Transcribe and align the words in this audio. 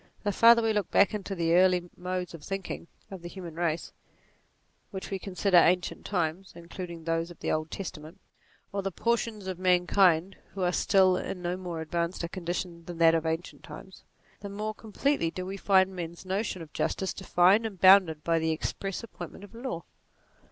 The 0.23 0.31
farther 0.31 0.63
we 0.63 0.73
look 0.73 0.89
back 0.89 1.13
into 1.13 1.35
the 1.35 1.53
early 1.53 1.87
modes 1.95 2.33
of 2.33 2.43
thinking 2.43 2.87
of 3.11 3.21
the 3.21 3.29
human 3.29 3.53
race, 3.53 3.93
whether 4.89 5.07
we 5.11 5.19
consider 5.19 5.57
ancient 5.57 6.07
times 6.07 6.53
(including 6.55 7.03
those 7.03 7.29
of 7.29 7.39
the 7.39 7.51
Old 7.51 7.69
Testament) 7.69 8.19
or 8.73 8.81
the 8.81 8.91
portions 8.91 9.45
of 9.45 9.59
mankind 9.59 10.37
who 10.55 10.63
are 10.63 10.71
still 10.71 11.17
in 11.17 11.43
no 11.43 11.55
more 11.55 11.81
advanced 11.81 12.23
a 12.23 12.27
condition 12.29 12.83
than 12.85 12.97
that 12.97 13.13
of 13.13 13.27
ancient 13.27 13.61
times, 13.61 14.01
the 14.39 14.49
more 14.49 14.73
completely 14.73 15.29
do 15.29 15.45
we 15.45 15.55
find 15.55 15.95
men's 15.95 16.25
notions 16.25 16.63
of 16.63 16.73
justice 16.73 17.13
defined 17.13 17.67
and 17.67 17.79
bounded 17.79 18.23
by 18.23 18.39
the 18.39 18.49
express 18.49 19.03
ap 19.03 19.11
pointment 19.13 19.43
of 19.43 19.53
law. 19.53 19.83